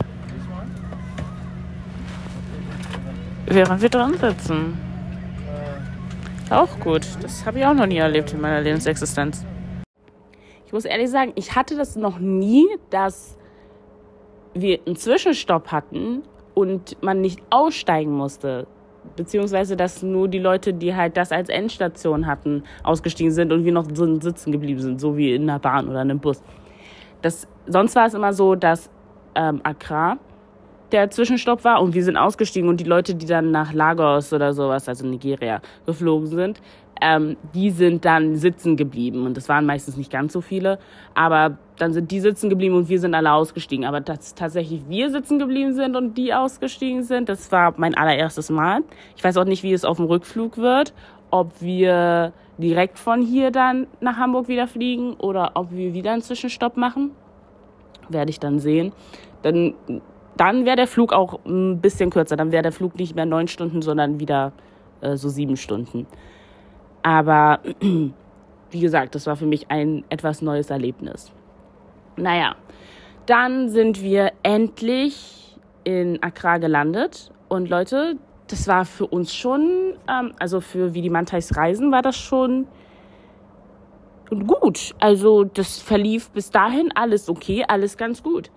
[3.46, 4.78] Während wir dran sitzen.
[6.50, 7.06] Auch gut.
[7.22, 9.44] Das habe ich auch noch nie erlebt in meiner Lebensexistenz.
[10.66, 13.38] Ich muss ehrlich sagen, ich hatte das noch nie, dass
[14.52, 16.22] wir einen Zwischenstopp hatten
[16.58, 18.66] und man nicht aussteigen musste.
[19.16, 23.72] Beziehungsweise, dass nur die Leute, die halt das als Endstation hatten, ausgestiegen sind und wir
[23.72, 26.42] noch sitzen geblieben sind, so wie in einer Bahn oder in einem Bus.
[27.22, 28.90] Das, sonst war es immer so, dass
[29.34, 30.18] ähm, Accra
[30.92, 34.52] der Zwischenstopp war und wir sind ausgestiegen und die Leute, die dann nach Lagos oder
[34.52, 36.60] sowas, also Nigeria, geflogen sind,
[37.00, 39.26] ähm, die sind dann sitzen geblieben.
[39.26, 40.78] Und das waren meistens nicht ganz so viele.
[41.14, 43.84] Aber dann sind die sitzen geblieben und wir sind alle ausgestiegen.
[43.84, 48.50] Aber dass tatsächlich wir sitzen geblieben sind und die ausgestiegen sind, das war mein allererstes
[48.50, 48.82] Mal.
[49.16, 50.92] Ich weiß auch nicht, wie es auf dem Rückflug wird.
[51.30, 56.22] Ob wir direkt von hier dann nach Hamburg wieder fliegen oder ob wir wieder einen
[56.22, 57.12] Zwischenstopp machen.
[58.08, 58.92] Werde ich dann sehen.
[59.42, 59.74] Dann,
[60.36, 62.36] dann wäre der Flug auch ein bisschen kürzer.
[62.36, 64.52] Dann wäre der Flug nicht mehr neun Stunden, sondern wieder
[65.00, 66.06] äh, so sieben Stunden.
[67.02, 67.60] Aber
[68.70, 71.32] wie gesagt, das war für mich ein etwas neues Erlebnis.
[72.16, 72.56] Naja,
[73.26, 77.30] dann sind wir endlich in Accra gelandet.
[77.48, 78.16] Und Leute,
[78.48, 82.66] das war für uns schon, ähm, also für wie die Mantais reisen, war das schon
[84.46, 84.94] gut.
[85.00, 88.50] Also das verlief bis dahin alles okay, alles ganz gut.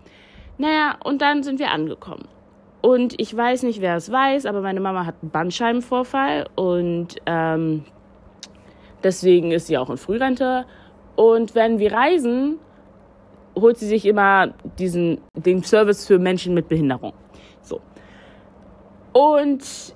[0.57, 2.27] Naja, und dann sind wir angekommen.
[2.81, 7.85] Und ich weiß nicht, wer es weiß, aber meine Mama hat einen Bandscheibenvorfall und ähm,
[9.03, 10.65] deswegen ist sie auch in Frührente.
[11.15, 12.59] Und wenn wir reisen,
[13.55, 17.13] holt sie sich immer diesen, den Service für Menschen mit Behinderung.
[17.61, 17.81] So.
[19.13, 19.95] Und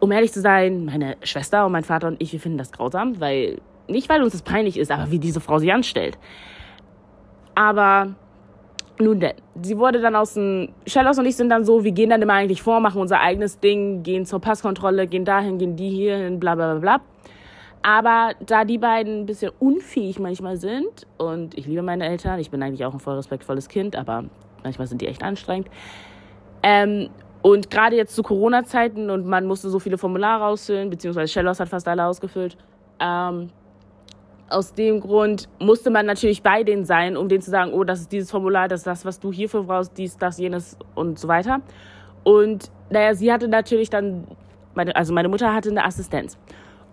[0.00, 3.20] um ehrlich zu sein, meine Schwester und mein Vater und ich, wir finden das grausam,
[3.20, 6.18] weil, nicht weil uns das peinlich ist, aber wie diese Frau sich anstellt.
[7.54, 8.14] Aber
[8.98, 12.10] nun denn, sie wurde dann aus dem, Shellos und ich sind dann so, wir gehen
[12.10, 15.90] dann immer eigentlich vor, machen unser eigenes Ding, gehen zur Passkontrolle, gehen dahin, gehen die
[15.90, 17.04] hierhin, bla bla bla bla.
[17.82, 22.50] Aber da die beiden ein bisschen unfähig manchmal sind, und ich liebe meine Eltern, ich
[22.50, 24.24] bin eigentlich auch ein voll respektvolles Kind, aber
[24.62, 25.68] manchmal sind die echt anstrengend,
[26.62, 27.10] ähm,
[27.42, 31.68] und gerade jetzt zu Corona-Zeiten und man musste so viele Formulare ausfüllen, beziehungsweise Shellos hat
[31.68, 32.56] fast alle ausgefüllt.
[33.00, 33.50] Ähm,
[34.48, 38.02] aus dem Grund musste man natürlich bei denen sein, um denen zu sagen, oh, das
[38.02, 41.26] ist dieses Formular, das ist das, was du hierfür brauchst, dies, das, jenes und so
[41.26, 41.62] weiter.
[42.22, 44.28] Und naja, sie hatte natürlich dann,
[44.74, 46.38] meine, also meine Mutter hatte eine Assistenz.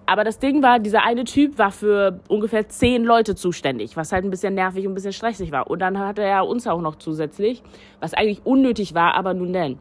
[0.09, 4.25] Aber das Ding war, dieser eine Typ war für ungefähr zehn Leute zuständig, was halt
[4.25, 5.69] ein bisschen nervig und ein bisschen stressig war.
[5.69, 7.61] Und dann hatte er uns auch noch zusätzlich,
[7.99, 9.77] was eigentlich unnötig war, aber nun denn.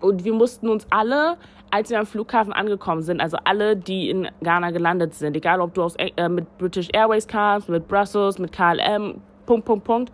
[0.00, 1.36] Und wir mussten uns alle,
[1.70, 5.74] als wir am Flughafen angekommen sind, also alle, die in Ghana gelandet sind, egal ob
[5.74, 10.12] du aus, äh, mit British Airways kamst, mit Brussels, mit KLM, Punkt, Punkt, Punkt,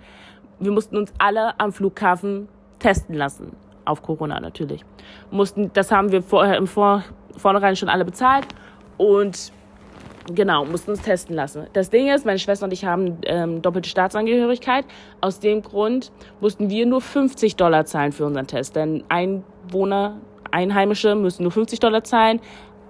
[0.59, 2.49] wir mussten uns alle am Flughafen
[2.81, 3.57] testen lassen.
[3.87, 4.85] Auf Corona natürlich.
[5.31, 7.03] Mussten, das haben wir vorher im Vor
[7.39, 8.47] Vornherein schon alle bezahlt
[8.99, 9.53] und
[10.35, 11.67] Genau, mussten uns testen lassen.
[11.73, 14.85] Das Ding ist, meine Schwester und ich haben ähm, doppelte Staatsangehörigkeit.
[15.21, 18.75] Aus dem Grund mussten wir nur 50 Dollar zahlen für unseren Test.
[18.75, 20.17] Denn Einwohner,
[20.51, 22.41] Einheimische müssen nur 50 Dollar zahlen.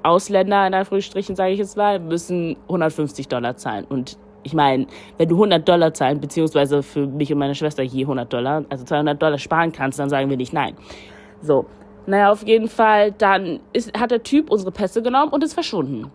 [0.02, 3.84] Ausländer, in Anführungsstrichen sage ich jetzt mal, müssen 150 Dollar zahlen.
[3.84, 4.86] Und ich meine,
[5.18, 8.84] wenn du 100 Dollar zahlen, beziehungsweise für mich und meine Schwester hier 100 Dollar, also
[8.84, 10.74] 200 Dollar sparen kannst, dann sagen wir nicht nein.
[11.42, 11.66] So,
[12.06, 16.10] naja, auf jeden Fall, dann ist, hat der Typ unsere Pässe genommen und ist verschwunden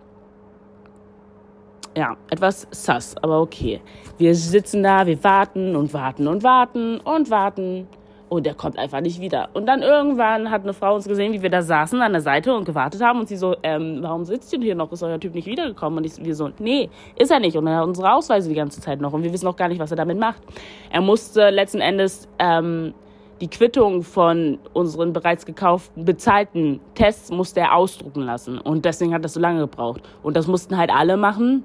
[1.96, 3.80] ja, etwas sass, aber okay.
[4.18, 7.86] Wir sitzen da, wir warten und warten und warten und warten
[8.28, 9.50] und er kommt einfach nicht wieder.
[9.52, 12.54] Und dann irgendwann hat eine Frau uns gesehen, wie wir da saßen an der Seite
[12.54, 14.90] und gewartet haben und sie so, ähm, warum sitzt ihr hier noch?
[14.92, 15.98] Ist euer Typ nicht wiedergekommen?
[15.98, 17.56] Und ich, wir so, nee, ist er nicht.
[17.56, 19.80] Und er hat unsere Ausweise die ganze Zeit noch und wir wissen auch gar nicht,
[19.80, 20.42] was er damit macht.
[20.90, 22.94] Er musste letzten Endes ähm,
[23.42, 28.56] die Quittung von unseren bereits gekauften, bezahlten Tests musste er ausdrucken lassen.
[28.56, 30.00] Und deswegen hat das so lange gebraucht.
[30.22, 31.64] Und das mussten halt alle machen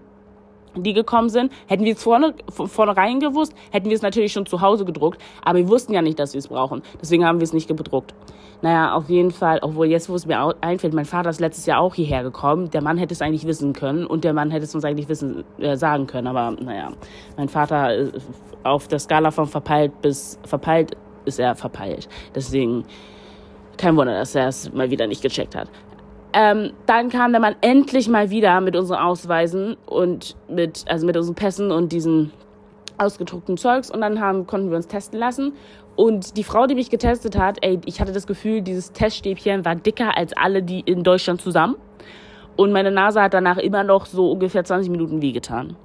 [0.76, 1.52] die gekommen sind.
[1.66, 5.20] Hätten wir es vorne, vornherein gewusst, hätten wir es natürlich schon zu Hause gedruckt.
[5.44, 6.84] Aber wir wussten ja nicht, dass wir es brauchen.
[7.02, 8.13] Deswegen haben wir es nicht gedruckt.
[8.62, 11.80] Naja, auf jeden Fall, obwohl jetzt, wo es mir einfällt, mein Vater ist letztes Jahr
[11.80, 12.70] auch hierher gekommen.
[12.70, 15.44] Der Mann hätte es eigentlich wissen können und der Mann hätte es uns eigentlich wissen,
[15.58, 16.28] äh, sagen können.
[16.28, 16.92] Aber naja,
[17.38, 18.12] mein Vater äh,
[18.63, 22.08] auf der Skala von verpeilt bis verpeilt ist er verpeilt.
[22.34, 22.86] Deswegen
[23.78, 25.70] kein Wunder, dass er es mal wieder nicht gecheckt hat.
[26.34, 31.16] Ähm, dann kam der Mann endlich mal wieder mit unseren Ausweisen und mit, also mit
[31.16, 32.32] unseren Pässen und diesen
[32.98, 35.54] ausgedruckten Zeugs und dann haben, konnten wir uns testen lassen.
[35.96, 39.76] Und die Frau, die mich getestet hat, ey, ich hatte das Gefühl, dieses Teststäbchen war
[39.76, 41.76] dicker als alle, die in Deutschland zusammen.
[42.56, 45.76] Und meine Nase hat danach immer noch so ungefähr 20 Minuten wehgetan.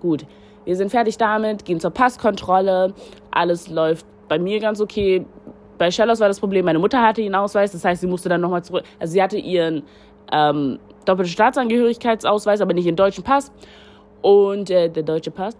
[0.00, 0.26] Gut,
[0.64, 2.94] wir sind fertig damit, gehen zur Passkontrolle,
[3.30, 5.24] alles läuft bei mir ganz okay
[5.78, 8.40] bei Shellos war das Problem, meine Mutter hatte ihren Ausweis, das heißt, sie musste dann
[8.40, 8.84] nochmal zurück.
[8.98, 9.82] Also sie hatte ihren
[10.32, 13.52] ähm, doppelten Staatsangehörigkeitsausweis, aber nicht ihren deutschen Pass.
[14.22, 15.56] Und äh, der deutsche Pass.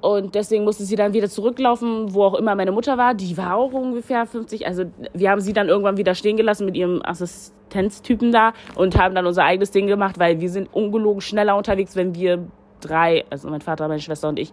[0.00, 3.14] Und deswegen musste sie dann wieder zurücklaufen, wo auch immer meine Mutter war.
[3.14, 4.66] Die war auch ungefähr 50.
[4.66, 9.16] Also wir haben sie dann irgendwann wieder stehen gelassen mit ihrem Assistenztypen da und haben
[9.16, 12.46] dann unser eigenes Ding gemacht, weil wir sind ungelogen schneller unterwegs, wenn wir
[12.80, 14.52] drei, also mein Vater, meine Schwester und ich,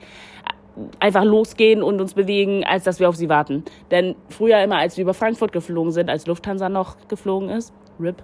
[0.99, 3.63] einfach losgehen und uns bewegen, als dass wir auf sie warten.
[3.91, 8.21] Denn früher immer, als wir über Frankfurt geflogen sind, als Lufthansa noch geflogen ist, RIP,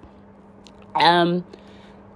[1.02, 1.42] ähm,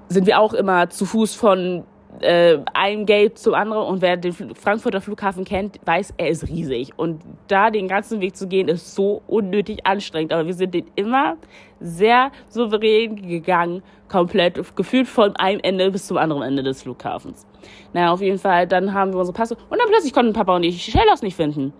[0.08, 1.84] sind wir auch immer zu Fuß von
[2.20, 6.92] äh, einem Gate zum anderen und wer den Frankfurter Flughafen kennt, weiß, er ist riesig.
[6.96, 10.32] Und da den ganzen Weg zu gehen, ist so unnötig anstrengend.
[10.32, 11.36] Aber wir sind den immer
[11.80, 17.46] sehr souverän gegangen, komplett gefühlt von einem Ende bis zum anderen Ende des Flughafens.
[17.92, 20.62] Naja, auf jeden Fall, dann haben wir unsere Passe und dann plötzlich konnten Papa und
[20.62, 21.72] ich Shellos nicht finden.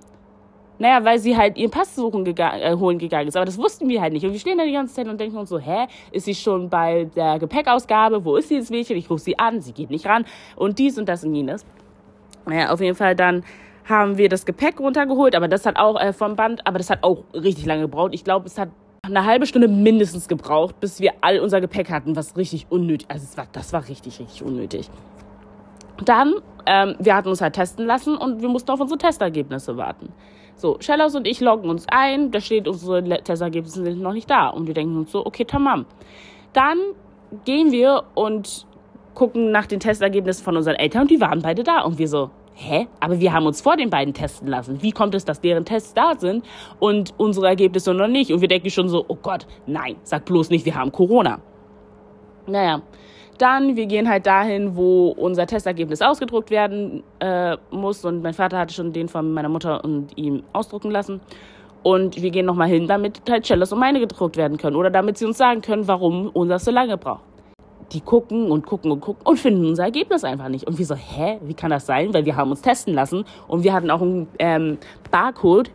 [0.79, 3.37] Naja, weil sie halt ihren Pass suchen gegangen, äh, holen gegangen ist.
[3.37, 4.25] Aber das wussten wir halt nicht.
[4.25, 6.69] Und wir stehen da die ganze Zeit und denken uns so, hä, ist sie schon
[6.69, 8.25] bei der Gepäckausgabe?
[8.25, 8.97] Wo ist dieses Mädchen?
[8.97, 10.25] Ich rufe sie an, sie geht nicht ran.
[10.55, 11.65] Und dies und das und jenes.
[12.47, 13.43] Naja, auf jeden Fall dann
[13.89, 17.03] haben wir das Gepäck runtergeholt, aber das hat auch äh, vom Band, aber das hat
[17.03, 18.11] auch richtig lange gebraucht.
[18.15, 18.69] Ich glaube, es hat
[19.03, 23.25] eine halbe Stunde mindestens gebraucht, bis wir all unser Gepäck hatten, was richtig unnötig, also
[23.25, 24.91] es war, das war richtig, richtig unnötig.
[26.05, 26.35] Dann,
[26.67, 30.13] ähm, wir hatten uns halt testen lassen und wir mussten auf unsere Testergebnisse warten.
[30.57, 34.49] So, Shellos und ich loggen uns ein, da steht, unsere Testergebnisse sind noch nicht da.
[34.49, 35.85] Und wir denken uns so, okay, tamam.
[36.55, 36.79] Dann
[37.45, 38.67] gehen wir und
[39.15, 41.83] gucken nach den Testergebnissen von unseren Eltern und die waren beide da.
[41.83, 42.89] Und wir so, hä?
[43.01, 44.83] Aber wir haben uns vor den beiden testen lassen.
[44.83, 46.45] Wie kommt es, dass deren Tests da sind
[46.79, 48.33] und unsere Ergebnisse noch nicht?
[48.33, 51.39] Und wir denken schon so, oh Gott, nein, sag bloß nicht, wir haben Corona.
[52.47, 52.81] Naja,
[53.37, 58.05] dann, wir gehen halt dahin, wo unser Testergebnis ausgedruckt werden äh, muss.
[58.05, 61.21] Und mein Vater hatte schon den von meiner Mutter und ihm ausdrucken lassen.
[61.83, 64.77] Und wir gehen nochmal hin, damit halt Cellos und meine gedruckt werden können.
[64.77, 67.23] Oder damit sie uns sagen können, warum unser so lange braucht.
[67.93, 70.67] Die gucken und gucken und gucken und finden unser Ergebnis einfach nicht.
[70.67, 72.13] Und wir so, hä, wie kann das sein?
[72.13, 74.79] Weil wir haben uns testen lassen und wir hatten auch einen ähm,
[75.13, 75.71] Barcode,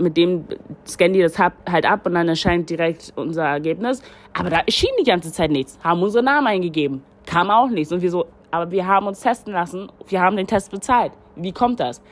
[0.00, 0.44] mit dem
[0.86, 4.02] scannen die das halt ab und dann erscheint direkt unser Ergebnis.
[4.32, 5.78] Aber da erschien die ganze Zeit nichts.
[5.82, 7.02] Haben unsere Namen eingegeben.
[7.26, 7.92] Kam auch nichts.
[7.92, 9.88] Und wir so, aber wir haben uns testen lassen.
[10.08, 11.12] Wir haben den Test bezahlt.
[11.36, 12.02] Wie kommt das?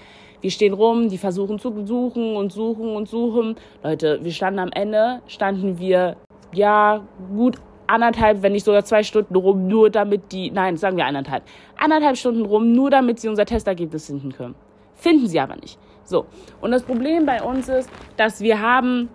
[0.41, 3.57] Wir stehen rum, die versuchen zu suchen und suchen und suchen.
[3.83, 6.17] Leute, wir standen am Ende, standen wir,
[6.53, 7.03] ja,
[7.35, 7.57] gut
[7.89, 11.43] anderthalb, wenn nicht sogar zwei Stunden rum, nur damit die, nein, sagen wir anderthalb,
[11.77, 14.55] anderthalb Stunden rum, nur damit sie unser Testergebnis finden können.
[14.95, 15.79] Finden sie aber nicht.
[16.09, 16.25] So.
[16.63, 19.11] Und das Problem bei uns ist, dass wir haben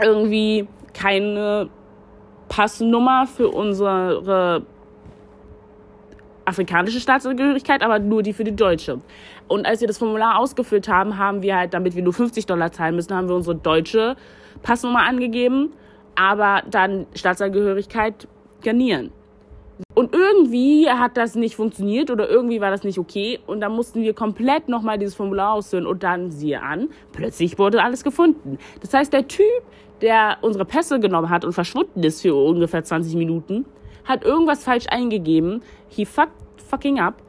[0.00, 1.68] irgendwie keine
[2.48, 4.64] Passnummer für unsere
[6.44, 9.00] afrikanische Staatsangehörigkeit, aber nur die für die deutsche.
[9.48, 12.70] Und als wir das Formular ausgefüllt haben, haben wir halt, damit wir nur 50 Dollar
[12.72, 14.16] zahlen müssen, haben wir unsere deutsche
[14.62, 15.72] Passnummer angegeben,
[16.14, 18.28] aber dann Staatsangehörigkeit
[18.62, 19.10] garnieren.
[19.94, 23.40] Und irgendwie hat das nicht funktioniert oder irgendwie war das nicht okay.
[23.46, 27.82] Und dann mussten wir komplett nochmal dieses Formular ausfüllen und dann siehe an, plötzlich wurde
[27.82, 28.58] alles gefunden.
[28.80, 29.62] Das heißt, der Typ,
[30.00, 33.66] der unsere Pässe genommen hat und verschwunden ist für ungefähr 20 Minuten,
[34.04, 35.62] hat irgendwas falsch eingegeben.
[35.88, 37.22] He fucked fucking up.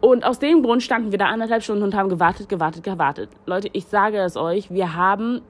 [0.00, 3.28] Und aus dem Grund standen wir da anderthalb Stunden und haben gewartet, gewartet, gewartet.
[3.46, 5.42] Leute, ich sage es euch, wir haben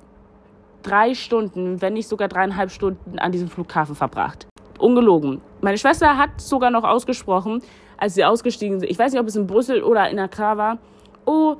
[0.83, 4.50] drei Stunden, wenn nicht sogar dreieinhalb Stunden an diesem Flughafen verbracht.
[4.81, 5.41] Ungelogen.
[5.61, 7.63] Meine Schwester hat sogar noch ausgesprochen,
[7.97, 10.79] als sie ausgestiegen sind, ich weiß nicht, ob es in Brüssel oder in Accra war,
[11.27, 11.57] oh,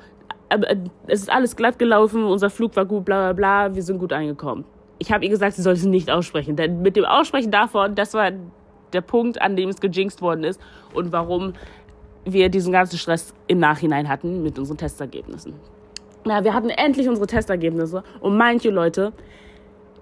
[0.49, 3.99] äh, es ist alles glatt gelaufen, unser Flug war gut, bla bla bla, wir sind
[3.99, 4.65] gut eingekommen.
[4.99, 8.15] Ich habe ihr gesagt, sie soll es nicht aussprechen, denn mit dem Aussprechen davon, das
[8.15, 8.33] war
[8.93, 10.61] der Punkt, an dem es gejinxt worden ist
[10.95, 11.55] und warum
[12.25, 15.55] wir diesen ganzen Stress im Nachhinein hatten mit unseren Testergebnissen.
[16.27, 19.13] Ja, wir hatten endlich unsere Testergebnisse und manche Leute,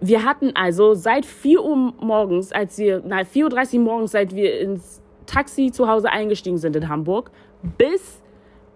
[0.01, 4.61] wir hatten also seit 4 Uhr morgens, als wir, nein, 4.30 Uhr morgens, seit wir
[4.61, 7.31] ins Taxi zu Hause eingestiegen sind in Hamburg,
[7.77, 8.23] bis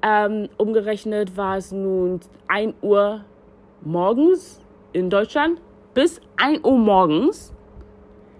[0.02, 3.24] ähm, umgerechnet war es nun 1 Uhr
[3.82, 4.61] morgens
[4.92, 5.61] in Deutschland,
[5.94, 7.54] bis 1 Uhr morgens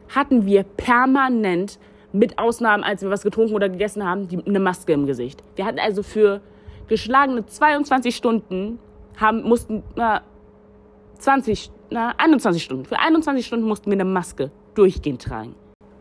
[0.09, 1.79] hatten wir permanent,
[2.13, 5.43] mit Ausnahmen, als wir was getrunken oder gegessen haben, die, eine Maske im Gesicht.
[5.57, 6.41] Wir hatten also für
[6.89, 8.79] geschlagene 22 Stunden,
[9.17, 10.23] haben, mussten, na,
[11.19, 15.55] 20, na, 21 Stunden, für 21 Stunden mussten wir eine Maske durchgehend tragen.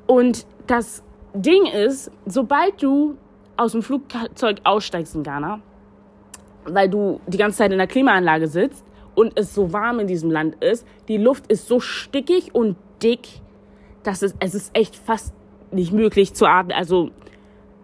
[0.08, 3.18] Und das Ding ist, sobald du
[3.58, 5.62] aus dem Flugzeug aussteigst in Ghana,
[6.66, 10.32] weil du die ganze Zeit in der Klimaanlage sitzt und es so warm in diesem
[10.32, 13.28] Land ist, die Luft ist so stickig und dick,
[14.04, 15.34] dass es, es ist echt fast
[15.72, 16.76] nicht möglich zu atmen.
[16.76, 17.12] Also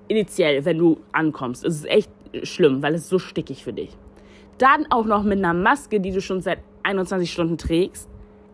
[0.07, 2.11] initiell, wenn du ankommst, es ist echt
[2.43, 3.89] schlimm, weil es so stickig für dich.
[4.57, 8.09] Dann auch noch mit einer Maske, die du schon seit 21 Stunden trägst,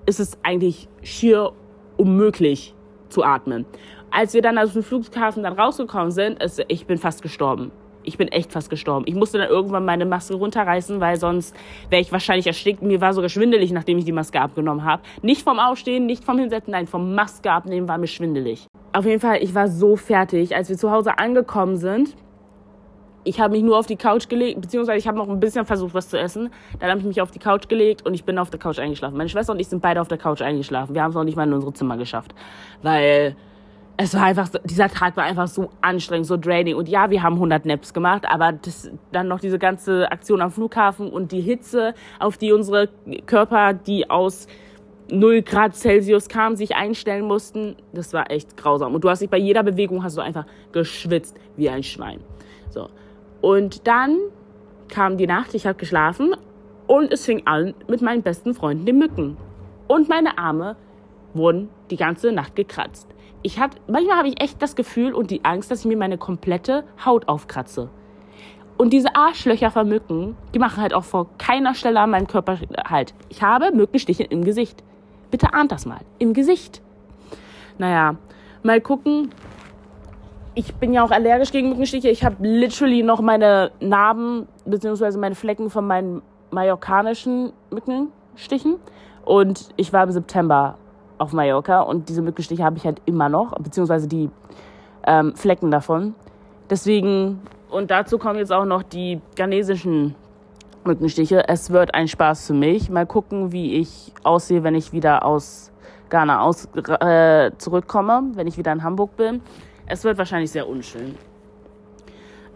[0.05, 1.53] ist es eigentlich schier
[1.97, 2.73] unmöglich
[3.09, 3.65] zu atmen.
[4.09, 7.71] Als wir dann aus dem Flughafen dann rausgekommen sind, ist, ich bin fast gestorben.
[8.03, 9.05] Ich bin echt fast gestorben.
[9.07, 11.55] Ich musste dann irgendwann meine Maske runterreißen, weil sonst
[11.89, 12.81] wäre ich wahrscheinlich erstickt.
[12.81, 15.03] Mir war sogar schwindelig, nachdem ich die Maske abgenommen habe.
[15.21, 18.65] Nicht vom Aufstehen, nicht vom Hinsetzen, nein, vom Maske abnehmen war mir schwindelig.
[18.91, 20.55] Auf jeden Fall, ich war so fertig.
[20.55, 22.15] Als wir zu Hause angekommen sind,
[23.23, 25.93] ich habe mich nur auf die Couch gelegt, beziehungsweise ich habe noch ein bisschen versucht,
[25.93, 26.49] was zu essen.
[26.79, 29.17] Dann habe ich mich auf die Couch gelegt und ich bin auf der Couch eingeschlafen.
[29.17, 30.93] Meine Schwester und ich sind beide auf der Couch eingeschlafen.
[30.93, 32.33] Wir haben es noch nicht mal in unsere Zimmer geschafft.
[32.81, 33.35] Weil
[33.97, 36.75] es war einfach, dieser Tag war einfach so anstrengend, so draining.
[36.75, 40.51] Und ja, wir haben 100 Naps gemacht, aber das, dann noch diese ganze Aktion am
[40.51, 42.89] Flughafen und die Hitze, auf die unsere
[43.25, 44.47] Körper, die aus
[45.11, 48.95] 0 Grad Celsius kamen, sich einstellen mussten, das war echt grausam.
[48.95, 52.19] Und du hast dich bei jeder Bewegung hast du einfach geschwitzt wie ein Schwein.
[52.69, 52.89] So.
[53.43, 54.19] Und dann
[54.87, 56.33] kam die Nacht, ich habe geschlafen
[56.87, 59.35] und es fing an mit meinen besten Freunden, den Mücken.
[59.89, 60.77] Und meine Arme
[61.33, 63.05] wurden die ganze Nacht gekratzt.
[63.41, 66.17] Ich hatte, manchmal habe ich echt das Gefühl und die Angst, dass ich mir meine
[66.17, 67.89] komplette Haut aufkratze.
[68.77, 72.57] Und diese Arschlöcher von Mücken, die machen halt auch vor keiner Stelle an meinem Körper
[72.87, 73.13] halt.
[73.27, 74.85] Ich habe Mückenstiche im Gesicht.
[75.31, 75.99] Bitte ahnt das mal.
[76.17, 76.81] Im Gesicht.
[77.77, 78.15] Naja,
[78.63, 79.31] mal gucken,
[80.55, 82.09] ich bin ja auch allergisch gegen Mückenstiche.
[82.09, 85.17] Ich habe literally noch meine Narben bzw.
[85.17, 88.77] meine Flecken von meinen mallorcanischen Mückenstichen.
[89.25, 90.77] Und ich war im September
[91.17, 94.29] auf Mallorca und diese Mückenstiche habe ich halt immer noch, beziehungsweise die
[95.07, 96.15] ähm, Flecken davon.
[96.69, 100.15] Deswegen, und dazu kommen jetzt auch noch die ghanesischen
[100.83, 101.47] Mückenstiche.
[101.47, 102.89] Es wird ein Spaß für mich.
[102.89, 105.71] Mal gucken, wie ich aussehe, wenn ich wieder aus
[106.09, 109.41] Ghana aus, äh, zurückkomme, wenn ich wieder in Hamburg bin.
[109.87, 111.15] Es wird wahrscheinlich sehr unschön.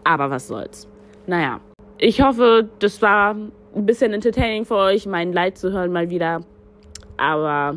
[0.04, 0.88] Aber was soll's.
[1.26, 1.60] Naja,
[1.98, 3.52] ich hoffe, das war ein
[3.86, 6.40] bisschen entertaining für euch, mein Leid zu hören mal wieder.
[7.16, 7.76] Aber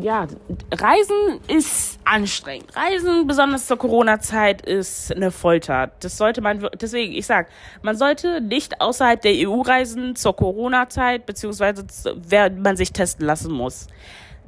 [0.00, 0.26] ja,
[0.72, 2.76] Reisen ist anstrengend.
[2.76, 5.90] Reisen, besonders zur Corona-Zeit, ist eine Folter.
[6.00, 7.48] Das sollte man, deswegen, ich sag,
[7.82, 13.52] man sollte nicht außerhalb der EU reisen zur Corona-Zeit, beziehungsweise wenn man sich testen lassen
[13.52, 13.88] muss.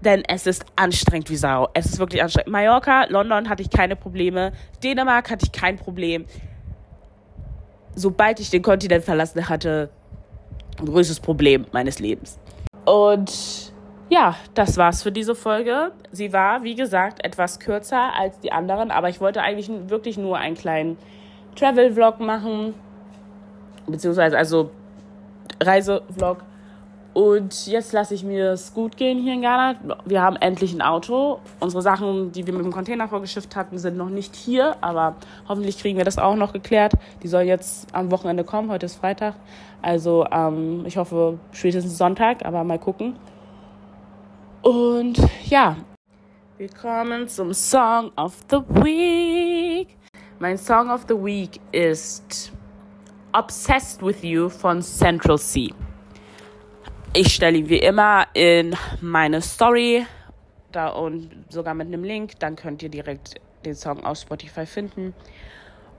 [0.05, 1.69] Denn es ist anstrengend wie Sau.
[1.75, 2.51] Es ist wirklich anstrengend.
[2.53, 4.53] Mallorca, London hatte ich keine Probleme.
[4.83, 6.25] Dänemark hatte ich kein Problem.
[7.95, 9.91] Sobald ich den Kontinent verlassen hatte,
[10.85, 12.39] größtes Problem meines Lebens.
[12.85, 13.73] Und
[14.09, 15.93] ja, das war's für diese Folge.
[16.11, 20.39] Sie war, wie gesagt, etwas kürzer als die anderen, aber ich wollte eigentlich wirklich nur
[20.39, 20.99] einen kleinen
[21.57, 22.75] Travel-Vlog machen,
[23.87, 24.71] beziehungsweise also
[25.61, 26.39] Reise-Vlog.
[27.13, 29.75] Und jetzt lasse ich mir es gut gehen hier in Ghana.
[30.05, 31.41] Wir haben endlich ein Auto.
[31.59, 35.17] Unsere Sachen, die wir mit dem Container vorgeschifft hatten, sind noch nicht hier, aber
[35.49, 36.93] hoffentlich kriegen wir das auch noch geklärt.
[37.23, 38.71] Die sollen jetzt am Wochenende kommen.
[38.71, 39.35] Heute ist Freitag.
[39.83, 43.17] Also ähm, ich hoffe spätestens Sonntag, aber mal gucken.
[44.63, 45.77] Und ja,
[46.59, 49.89] wir kommen zum Song of the Week.
[50.39, 52.53] Mein Song of the Week ist
[53.33, 55.71] Obsessed with You von Central C.
[57.13, 60.07] Ich stelle ihn wie immer in meine Story
[60.71, 62.39] da und sogar mit einem Link.
[62.39, 65.13] Dann könnt ihr direkt den Song auf Spotify finden.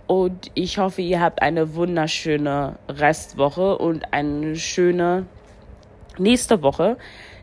[0.07, 5.25] Und ich hoffe, ihr habt eine wunderschöne Restwoche und eine schöne
[6.17, 6.97] nächste Woche.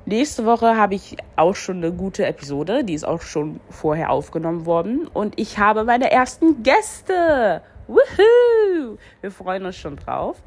[0.06, 4.64] Nächste Woche habe ich auch schon eine gute Episode, die ist auch schon vorher aufgenommen
[4.64, 5.06] worden.
[5.08, 7.60] Und ich habe meine ersten Gäste.
[7.86, 8.96] Woohoo!
[9.20, 10.42] Wir freuen uns schon drauf.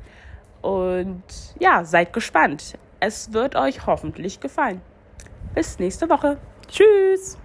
[0.64, 1.24] Und
[1.60, 2.74] ja, seid gespannt.
[3.04, 4.80] Es wird euch hoffentlich gefallen.
[5.56, 6.38] Bis nächste Woche.
[6.68, 7.36] Tschüss!